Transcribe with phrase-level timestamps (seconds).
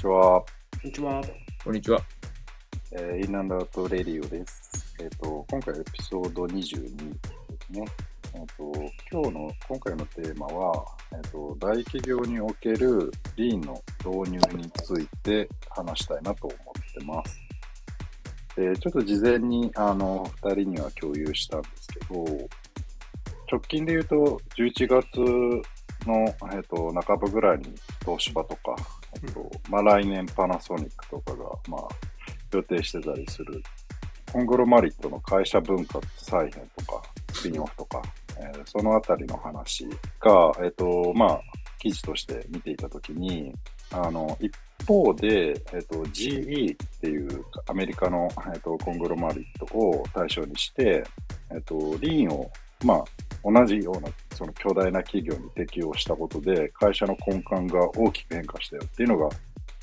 [0.00, 0.40] ちは。
[0.40, 0.44] こ
[0.82, 1.22] んにちは。
[1.62, 2.00] こんにちは。
[2.92, 4.96] えー、インランドアウトレディオです。
[4.98, 7.18] えっ、と、今回エピソード22で
[7.66, 7.84] すね。
[8.32, 8.72] えっ、と、
[9.12, 17.38] 今日の、今回のテーマは、えっ、と、大企業におけるリーンの導入について話したいなと思ってます。
[18.56, 22.24] で、ちょっと事前に、あの、二人には共有したんですけど、
[23.52, 25.20] 直近で言うと、11月
[26.06, 26.24] の、
[26.54, 28.74] えっ、と、半ばぐらいに東芝とか、
[29.22, 31.88] えっ、と、まあ、来年パナソニックとかが、まあ、
[32.52, 33.62] 予定してたりする、
[34.32, 37.02] コングロマリットの会社分割再編とか、
[37.32, 38.02] スピンオフとか、
[38.38, 39.86] えーそのあたりの話
[40.20, 41.40] が、えっ、と、まあ、
[41.78, 43.54] 記事として見ていたときに、
[43.90, 44.52] あの、一
[44.86, 51.04] 方で、えっ、と、GE っていうアメリカの、えっ、と、コングロマリットを対象にして、
[51.50, 52.50] えっ、と、リーンを、
[52.84, 53.04] まあ、
[53.44, 59.28] 同じような、その巨大な企業に適用したことで、会社の根幹が大きく変化したよっていうのが、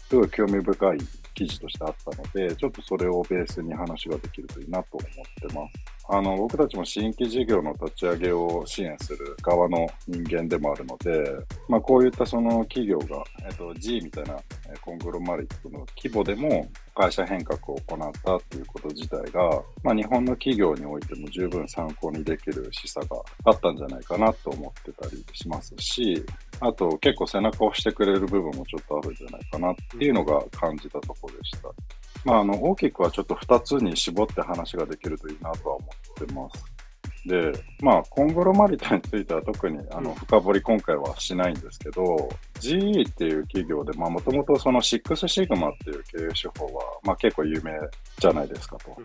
[0.09, 0.97] すごい興味深い
[1.33, 5.97] 記事としてあったので、ちょっとそれをベースに話ができるといいなと思ってます。
[6.09, 11.35] あの、僕たちも新規事業の立ち上げを支援する側の人間でもあるので、
[11.67, 14.39] まあこういったその企業が、えっと、G みたいな
[14.81, 26.23] コングロマリットの規模でも会社変革を行ったっていうこと自体が、まあ日本の企業においても十分参考にできる示唆があったんじゃないかなと思ってたりしますし、
[26.59, 31.69] あと結構背中を押してくれる部分もちょっとあるんじゃないかなっていうのが感じたところでした。
[32.25, 35.85] まあ、あの、大きくはちょっと2つに絞って話ができるといいなとは思
[36.23, 36.76] ってます。
[37.27, 47.73] で、まあ、コングロマリットについては特にあの深掘り今回はしないんですけど、GE っていう企業で、まあ、もともとその6シグマっていう経営手法は、まあ、結構有名
[48.19, 48.97] じゃないですかと。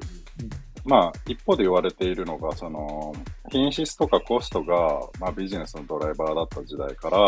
[0.84, 3.12] まあ、一方で言われているのが、その、
[3.50, 7.18] 品質とかコストが、まあ、ビジネスのドライバーだった時代から、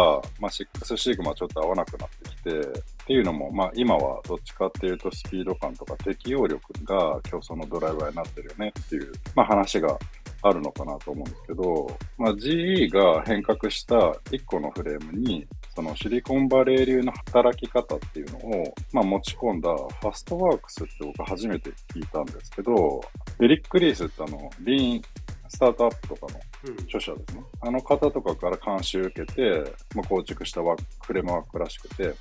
[0.41, 2.63] まあ、6シグマちょっと合わなくなってきて、っ
[3.07, 9.99] ていうのも、まあ、今はどっちかっていうと、スピード感とか適応力が競争のドライバーになってるよねっていう、まあ、話が
[10.45, 11.87] あるのかなと思うんですけど、
[12.19, 23.01] まあ、GE が変革した1個のフレームに、そのシリコンバレー流の働き方っていうのを、まあ、持ち込んだファストワークスって僕初めて聞いたんですけど、
[23.41, 25.03] エリック・リースってあの、リーン
[25.49, 26.41] スタートアップとかの
[26.83, 27.43] 著者ですね。
[27.63, 32.15] あの方とかから監修受けて、まあ、構築したワークフレームワークらしくて、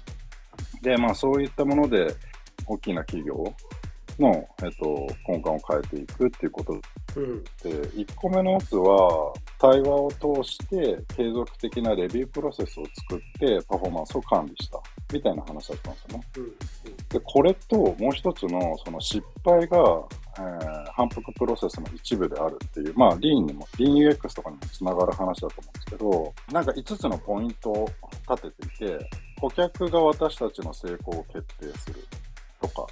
[0.81, 2.15] で、まあそういったもので
[2.67, 3.53] 大きな企業
[4.19, 6.79] の、えっと、根幹を変えていくっていうこと
[7.15, 7.43] うん。
[7.43, 7.49] で、
[7.89, 14.79] 1個目のやつは、対話を通して継続的なレビュープロセスを作ってパフォーマンスを管理した
[15.13, 16.25] みたいな話だったんですよね。
[16.37, 16.53] うん。
[17.09, 19.77] で、これともう一つのその失敗が、
[20.37, 27.89] えー反復プロセスの一部であるっていう、まあ、リーンにも、リーン UX とかにもつながる話だと思うんですけど、なんか5つのポイントを
[28.29, 29.09] 立てていて、
[29.41, 32.05] 顧客が私たちの成功を決定する
[32.61, 32.85] とか、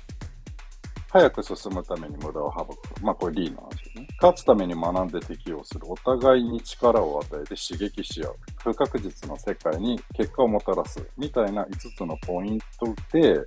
[1.12, 3.04] 早く進むために無駄を省く。
[3.04, 3.81] まあ、これリーンの話。
[4.22, 5.92] 勝つために学んで適用する。
[5.92, 8.36] お互いに力を与えて刺激し合う。
[8.64, 11.04] 不確実な世界に結果をもたらす。
[11.18, 13.44] みたいな5つのポイントで、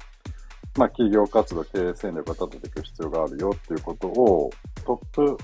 [0.76, 4.50] まあ、企業活動、経営戦略を立てていく必要があるよっていうことを、
[4.84, 5.38] トップ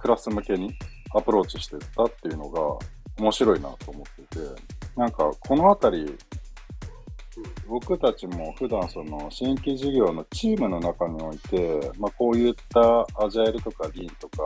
[0.00, 0.72] クラス向けに
[1.12, 2.60] アプローチしていったっていうのが
[3.18, 4.62] 面白いなと思ってて、
[4.94, 6.16] なんか、このあたり、
[7.66, 14.42] 僕たちも普段その新規事業のチームの中において、まあ、こういったアジャイルとかリーンとか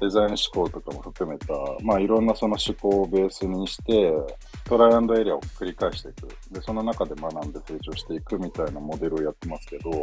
[0.00, 4.12] デザイン思考とかも含めた、まあ、いろんなその思考をベースにして
[4.64, 6.28] トライアンドエリアを繰り返していく。
[6.52, 9.96] でその中で学んで成長していくみたいなモデルをやってますけどや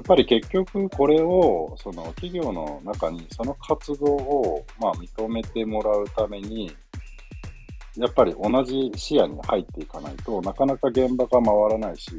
[0.00, 6.74] っぱり結局これをその企業の中にその活動をまあ認めてもらうために
[7.96, 12.10] やっぱり同じ視野に入っていかないとなかなか現場が回らないし、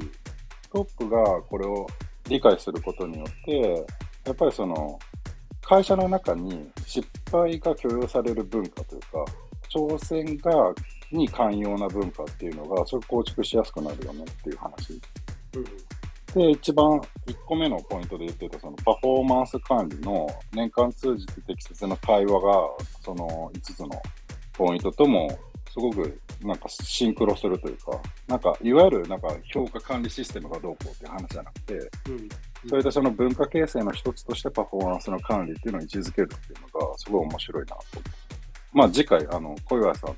[0.71, 1.85] トップがこれを
[2.27, 3.85] 理解することによって、
[4.25, 4.99] やっぱりその
[5.67, 9.25] 会社の中に失敗が許容される文化というか、
[9.69, 10.73] 挑戦が
[11.11, 14.93] に寛容な文化っていうのが、それ構築しやすくなるよねっていう話。
[15.55, 15.63] うん。
[16.33, 16.85] で、一番
[17.25, 22.53] 1個目のポイントで言ってた、そのパフォーマンス管理の年間通じて適切な対話が、
[23.03, 23.89] その5つの
[24.53, 25.37] ポイントとも、
[25.69, 27.91] すごくなんかシンクロするというか、
[28.27, 31.77] なんかいわゆるなんか評価管理システムがどうこうっていう話じゃなくて、う
[32.11, 32.29] ん。
[32.67, 38.09] そういったその文化形成の一つとしてパフォーマンスの管理っていうのを位置づけるっていうのがすごい面白いなと思って。
[38.73, 40.15] まあ次回、あの、小岩さんの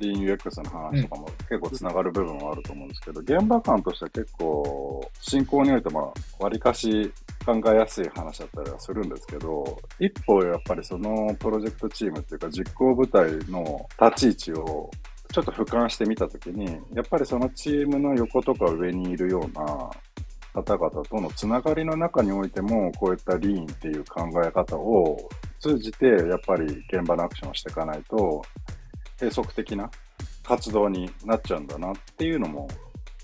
[0.00, 7.12] DUX の話とかも結構つながる部分はあると思うんですけど、現場感としては結構進行においてまあ割かし
[7.44, 14.90] 考えやすい話だったりはするんですけど、一方やっぱりそのプロジェクトチームっていうか実行部隊の立ち位置を
[15.32, 19.90] ちょっと俯瞰してみたときに、やっぱりそのチームの横とか上にいるような
[20.52, 25.28] 方々とのつながりの中においても、こういったリーンっていう考え方を
[25.60, 28.42] 通じて、やっぱり現場のアクションをしていかないと、
[29.20, 29.90] 閉塞的な
[30.42, 32.68] 活動になっちゃうんだなっていうのも、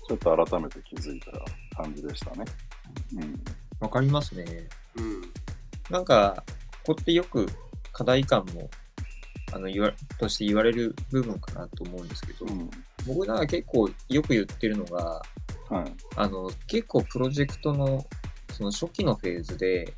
[0.07, 1.31] ちょっと改めて気づいた
[1.81, 2.45] 感じでしたね。
[3.17, 3.43] うん。
[3.79, 4.45] わかりますね。
[4.95, 5.21] うん。
[5.89, 6.43] なんか、
[6.85, 7.45] ここってよく
[7.91, 8.69] 課題感も、
[9.51, 12.69] あの、言わ、として言われる部分かなと思うんですけど、うん。
[13.05, 15.21] 僕なんか結構よく言ってるのが、
[15.69, 15.93] はい。
[16.15, 18.05] あの、結構プロジェクトの、
[18.51, 19.93] その初期のフェーズで、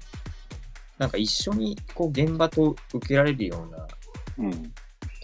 [0.97, 3.87] なんか一緒にこう現場と受けられるような
[4.39, 4.73] うん。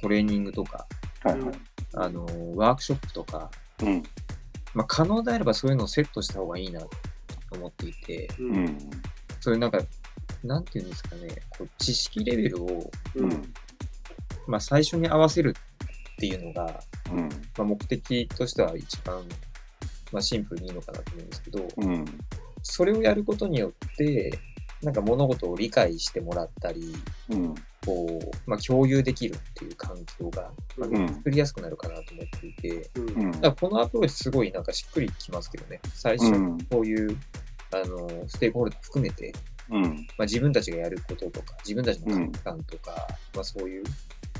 [0.01, 0.85] トレーニングとか、
[1.23, 1.55] はいはい。
[1.95, 2.25] あの、
[2.55, 3.49] ワークショップとか、
[3.81, 4.03] うん。
[4.73, 6.89] まあ、可能であればそういうのをセットした方がいいなと
[7.51, 8.43] 思っていて、う。
[8.43, 8.77] うんん。
[9.39, 9.79] そういうなんか、
[10.43, 13.53] なんていうんですかね、こう知識レベルを、うん。
[14.47, 15.55] まあ、最初に合わせる
[16.15, 17.29] っていうのが、うん。
[17.29, 19.23] まあ、目的としては一番、
[20.15, 22.05] まあ、シンプルにいいのかなと思うんですけど、うん。
[22.63, 24.39] それをやることによって、
[24.81, 26.95] なんか物事を理解してもらったり、
[27.29, 27.55] うん。
[27.85, 33.09] こう、まあ、共有できるっていう環境が、まあうん作りやすくなるかなと思っていて、うん。
[33.09, 33.31] うん。
[33.31, 35.81] だからこのアプローチすごいなんかしっくりきますけどね。
[35.93, 37.17] 最初うんこういう、
[37.73, 39.33] あの、ステークホルダー含めて、
[39.69, 39.83] うん。
[39.83, 43.83] まあ、自分たちがやることとか、自分たちの価値観とか、まあそういう、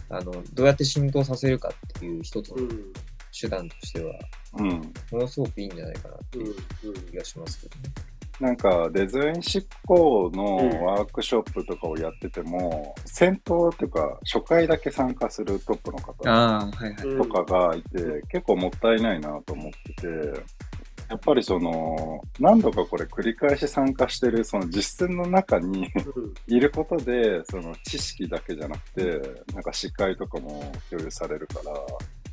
[0.08, 2.94] あの、どうやって浸透させるかっていう一つのうん。
[3.40, 4.14] 手段としては、
[4.58, 4.68] うん。
[5.12, 6.46] ものすごくいいんじゃないかなってうん。
[6.48, 7.94] いう気がしますけどね。
[8.40, 17.18] なんかデザイン執行のワークショップとかをやってても、先頭っていうか初回だけ参加するトップの方ああ、はいはい。
[17.18, 20.44] とかがいて、結構もったいないなと思ってて、
[21.10, 25.92] やっぱりその何度かこれ繰り返し参加してるその実践の中に
[26.48, 31.72] いることでその知識だけじゃなくてなんか司会とかも共有されるから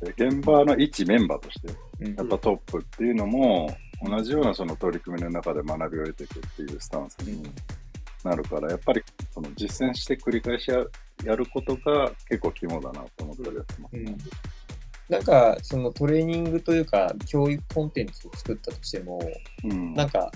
[0.03, 2.15] で現場の一メンバーとしてうん。
[2.15, 7.43] やっぱトップっていうのも、同じようなその取り組みの中で学びを得ていくっていうスタンスに
[8.23, 10.83] なるから、やっぱりその実践して繰り返しや
[11.25, 14.15] やることが結構肝だなと思ったりはしますね。
[15.09, 19.19] なんか、そのトレーニングというか、教育コンテンツを作ったとしても、
[19.63, 19.93] うん。
[19.93, 20.31] なんか、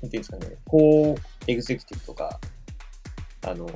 [0.00, 2.40] なんていうんですかね、こう、エグゼクティブとか、
[3.46, 3.68] あの、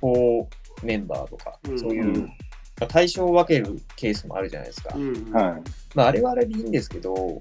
[0.00, 0.48] こ
[0.82, 1.78] う、メンバーとか、うん。
[1.78, 2.28] そういう
[2.88, 4.94] 対象を分けるケースもあるじゃないですか。
[4.94, 5.32] うん。
[5.32, 5.62] はい。
[5.94, 7.38] まあ、あれはあれでいいんですけど、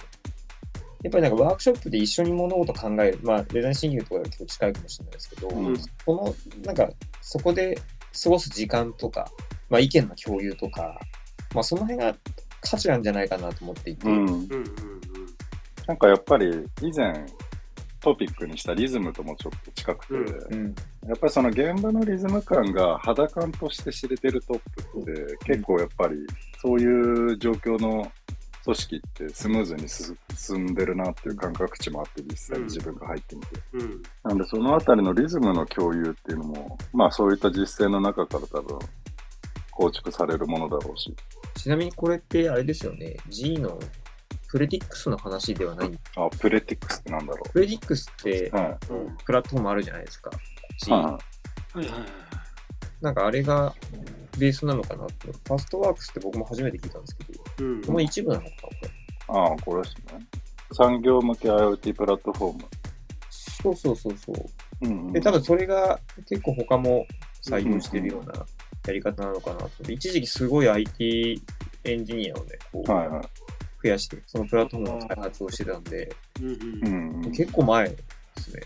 [1.03, 6.35] やっぱりなんかワークショップで一緒に物事考える、まあ、デザインシンキングとかが結構近いかもしれないですけど、うんこの、
[6.65, 6.89] なんか、
[7.21, 7.77] そこで
[8.23, 9.29] 過ごす時間とか、
[9.69, 10.99] まあ、意見の共有とか、
[11.53, 12.15] まあ、その辺が
[12.61, 14.15] 価値なんじゃないかなと思っていて、うん。
[14.15, 14.29] うん。
[14.29, 14.49] うん。
[15.87, 16.47] なんかやっぱり
[16.81, 17.13] 以前
[18.05, 20.75] トピックにしたリズムともちょっと近くて、うんうん、
[21.07, 24.59] やっぱりその現場のリズム感が肌感として知れてるトッ
[24.93, 26.17] プって結構やっぱり
[26.61, 28.11] そういう状況の
[28.63, 29.89] 組織ってスムーズに
[30.37, 33.47] 進んでるなっていう感覚値もあって実際に自分が入ってみて。
[33.73, 34.03] うん。
[34.23, 38.79] なんでそのあたりのリズムの共有っていうのもまあそういった実践の中から多分
[39.71, 41.11] 構築されるものだろうし。
[41.55, 43.79] ちなみにこれってあれですよね、G の
[44.55, 45.91] プレディックスの話ではない。
[46.15, 48.55] あ、プレティックスってなんだろプレディックスってう。
[48.55, 49.17] はうん。
[49.25, 50.31] プラットフォームあるじゃないですか。
[50.89, 51.19] はは
[51.73, 51.99] いはいはい。
[53.01, 53.75] なんかあれが
[54.37, 55.27] ベースなのかなって。
[55.27, 57.81] ファストワークスって僕も初めて聞いたんですけど、うん。
[57.81, 58.87] この一部なのかな、これ。
[58.87, 58.91] い。
[59.27, 60.25] ああ、これですね。
[60.71, 62.63] 産業向け IoT プラットフォーム。
[63.29, 64.35] そうそうそうそう。
[64.83, 65.11] うん、うん。
[65.11, 67.05] で、多分それが結構他も
[67.43, 68.45] 採用してるような
[68.87, 69.91] やり方なのかなと。
[69.91, 71.41] 一時期すごい IT
[71.83, 73.44] エンジニアをね、こうはいはい。
[73.85, 76.11] 増やして、そのプラットフォームの開発をしてたんで、
[76.41, 76.47] うん。
[76.47, 77.31] うん、うん。
[77.31, 77.97] 結構前で
[78.37, 78.63] すね。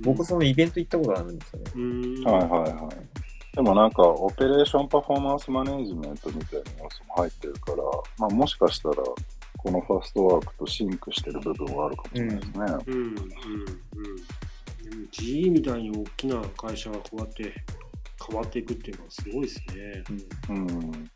[0.00, 1.72] 僕そのイベント行ったことあるんですよね。
[1.74, 2.24] うん。
[2.24, 3.54] はいはいはい。
[3.54, 7.76] でもなんか、オペレーションパフォーマンスマネージメントみたいな要素も入ってるから、
[8.18, 8.96] まあもしかしたら、
[9.58, 12.52] このファーストワークとシンクしてる部分はあるかもしれないですね。
[12.86, 12.94] うん。
[12.94, 13.06] うん。
[13.06, 13.14] うん。
[13.14, 13.22] で
[14.96, 17.52] も GE みたいに大きな会社がこうやって
[18.28, 20.04] 変わっていくっていうのはすごいですね。
[20.48, 21.10] うんうん。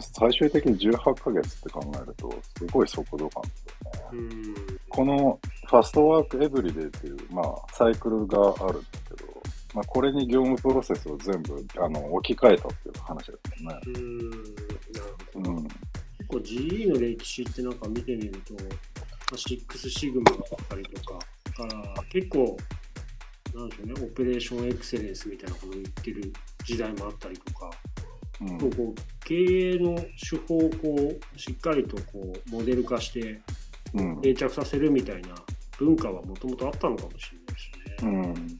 [0.00, 4.12] 最終的に18ヶ月って考えると、すごい速度感ですよね。
[4.12, 4.54] うん。
[4.88, 9.42] このファストワークエブリデイっていう、まあ、サイクルがあるんですけど、
[9.74, 13.80] まあ、これに業務プロセスを全部あの置き換えたっていう話ですよね。
[13.86, 14.30] うん。
[14.30, 14.42] なる
[15.34, 15.50] ほど。
[15.50, 15.62] うん。
[15.64, 15.74] 結
[16.28, 21.18] 構 GE の歴史ってなんか見てみると、まあ、6シグマだったりとか、
[21.58, 22.56] から結構、
[23.54, 26.32] なんでしょうね、オペレーションエクセレンスみたいなことを言ってる
[26.64, 27.70] 時代もあったりとか、
[28.40, 33.40] うんこう経営の手法をこうしっかりとこうモデル化して
[33.92, 35.34] うん定着させるみたいな
[35.78, 38.10] 文化はもともとあったのかもしれないですね。
[38.10, 38.58] うん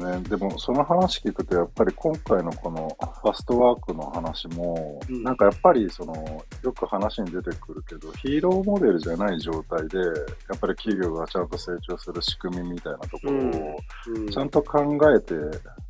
[0.00, 0.20] ね。
[0.28, 2.88] でも、その話聞くと、やっぱり今回のこの
[3.22, 6.14] ファストワークの話も、うんなんかやっぱりその、
[6.62, 10.04] よく話に出てくるけど、ヒーローモデルじゃない状態で、や
[10.56, 14.80] っぱり企業がちゃんと成長する仕組みみたいなところを、うんちゃんと考
[15.14, 15.34] えて、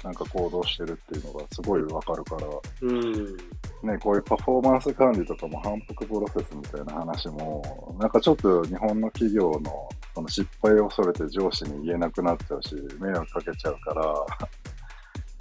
[0.05, 2.47] なんか行動してるっていうのがすごいわかるから、
[2.83, 3.37] うん。
[3.83, 14.27] ね、こういうパフォーマンス管理とかも反復プロセスみたいな話も、なんかちょっと日本の企業のその失敗を恐れて上司に言えなくなっちゃうし、迷惑かけちゃうから、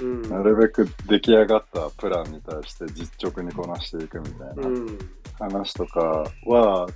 [0.02, 0.22] うん。
[0.24, 4.98] なるべく出来上がったプランに対して実直にこなしていくみたいなうん。
[5.40, 6.00] 話とか
[6.46, 6.88] は、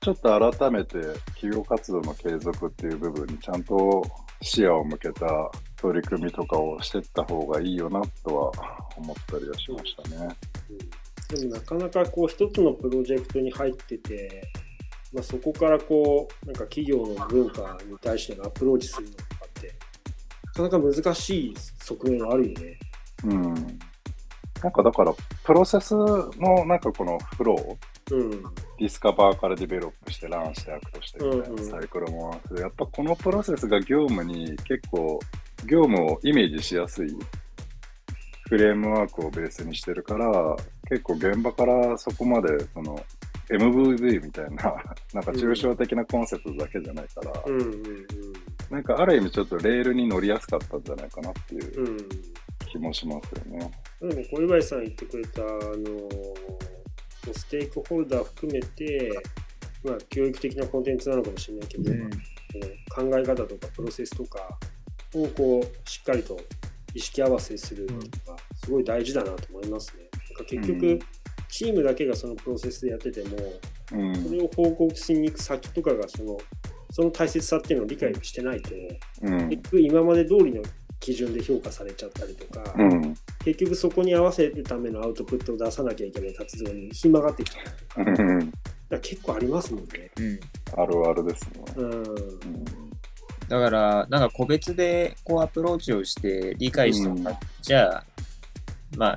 [0.00, 1.00] ちょっと改めて
[1.34, 4.04] 企業活動の継続っていう部分にちゃんと
[4.40, 5.26] 視野を向けた
[5.76, 8.52] 取り組みとかをしていった方がいいよなとは
[8.96, 10.28] 思ったりはしましたね。
[11.28, 14.42] でもなかなかこう一つのプロジェクトに入ってて、
[15.12, 19.74] まあ、そこからこうなんか企業の文化に対してのアプローチするのとかって
[20.62, 22.78] なかなか難しい側面はあるよね。
[23.24, 23.54] うん。
[24.62, 28.30] なんかだから、プロセスのなんかこのフロー、うん。
[28.78, 35.20] discover から develop して run して act してみたいうんうんなサイクルもあって、やっぱこのプロセスが業務に結構、
[35.66, 37.16] 業務をイメージしやすい
[38.48, 40.56] フレームワークをベースにしてるから、
[40.88, 43.02] 結構現場からそこまでその
[43.48, 44.74] MVV みたいな、
[45.14, 48.06] なんか抽象的なコンセプトだけじゃないから、うんうん
[48.70, 51.86] なんかある意味ちょっとレールに乗りやすかったんじゃないかなっていううん。
[51.86, 51.98] うん。
[52.68, 53.70] 気もしますよね。
[54.00, 56.08] でも小祝さん言ってくれた、あの
[57.32, 59.12] ステークホルダー含めて、
[59.84, 62.10] まあ、教育的なコンテンツなのかもしれないけど、うん
[62.88, 64.38] 考え方とかプロセスとか
[65.14, 66.40] をこうしっかりと
[66.94, 68.35] 意識合わせするのが
[68.66, 70.08] すごい大事だなと思いますね。
[70.12, 70.98] なんか結局、うん
[71.48, 73.36] チームだけがそのプロセスでやってても、
[73.92, 74.14] うん。
[74.16, 76.36] それを報告しに行く先とかがその
[76.90, 78.70] その大切さっていうのを理解してないと、
[79.22, 79.48] うん。
[79.48, 80.62] 結局今まで通りの
[80.98, 83.14] 基準で評価されちゃったりとか、うん。
[83.44, 88.52] 結局そこに合わせるためのアウトプットを出さなきゃいけない活動にひん曲がってきちゃうとか、うん。
[88.90, 90.10] ら結構ありますもんね。
[90.18, 90.40] うん
[90.76, 91.64] あるあるですね。
[91.76, 91.92] うん。
[91.92, 92.02] うん
[93.48, 98.04] だから、なんか個別でこうアプローチをして理解してもらっじゃあ、
[98.96, 99.16] まあ、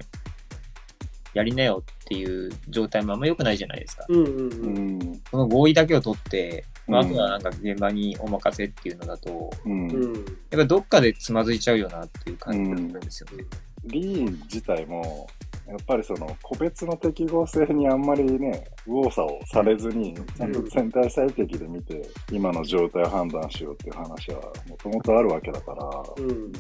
[1.34, 4.06] やりなよっていう状態もあんま良くないじゃないですか。
[4.10, 4.32] うんうんう。
[4.32, 5.22] うんん。
[5.30, 9.88] その合意だけを取って、まあ、あうんとはなんか現場にお任せっていうのだと、うん。
[9.90, 10.14] うん。
[10.16, 13.46] やっぱどっかでつまずいちゃうよなっていう感じなんですよね。
[13.86, 15.28] リーン自体も、
[15.68, 25.86] やっぱりその個別の適合性にあんまりね、右往左往されずに、ちゃんと全体最適で見て、今の状態を判断しようっていう話はもともとあるわけだから、
[26.24, 26.52] うん。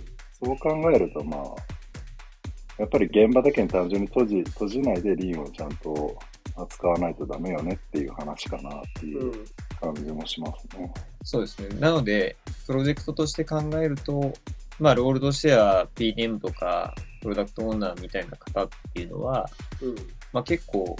[0.41, 1.78] そう考えるとまあ、
[2.79, 6.17] やっぱり現場だけに単純に閉じ閉じないでリーンをちゃんと
[6.55, 9.45] 扱わないとダメよねっていう話かなっていううん
[9.79, 10.91] 感じもしますね。
[11.24, 11.79] そうですね。
[11.79, 12.36] なので、
[12.67, 14.33] プロジェクトとして考えると、
[14.79, 19.50] まあ、ロールとしては PDM とか、プロダクトオーナーみたいな方っていうのは、
[19.81, 19.95] うん。
[20.33, 20.95] まあ、結構、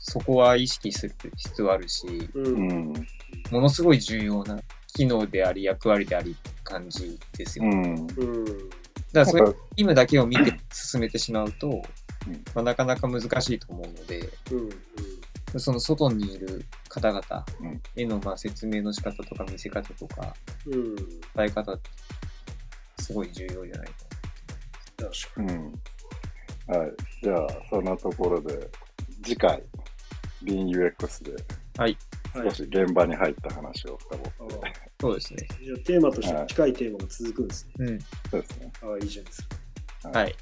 [0.00, 2.40] そこは意識する必要あるし、う。
[2.40, 2.92] うんん。
[3.50, 4.58] ものすごい重要な
[4.94, 7.64] 機能であり、役割でありって感じですよ。
[7.64, 7.68] う
[9.12, 9.36] だかん。
[9.36, 9.44] うん。
[9.44, 11.82] ら、そういうチームだけを見て進めてしまうと、んま
[12.56, 15.60] あ、なかなか難しいと思うので、うん。
[15.60, 17.22] その外にいる方々
[17.60, 20.34] うんへのまあ説明の仕方とか見せ方とか
[20.66, 20.96] うん。
[20.96, 21.06] 伝
[21.38, 21.90] え方って
[23.02, 23.94] すごい重要じゃないか
[24.98, 25.72] 確かうん。
[26.66, 26.92] はい。
[27.22, 28.68] じゃあ、そんなところで、
[29.22, 29.62] 次回、
[30.42, 31.44] BeanUX で
[31.78, 31.90] はい。
[31.92, 31.96] に。
[32.34, 34.70] 少し現場に入った話を深掘って、あ
[35.00, 35.46] そうですね。
[35.62, 37.72] じゃあテーマとして近いテーマが続くんですね。
[37.78, 38.00] うん。
[38.30, 38.72] そうですね。
[38.82, 39.48] ああ、いいじゃないです
[40.02, 40.10] か。
[40.10, 40.34] はい。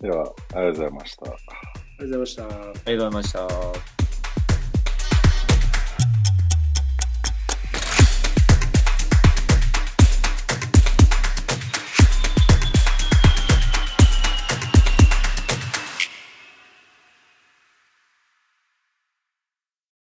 [0.00, 1.26] では、ありがとうございました。
[1.26, 2.44] ありがとうございました。
[2.44, 3.99] ありがとうございました。